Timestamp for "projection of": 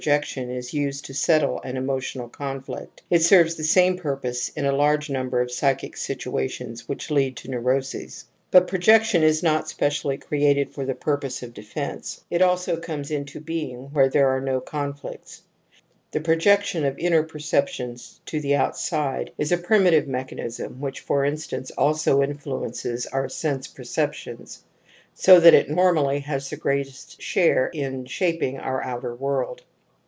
16.25-16.97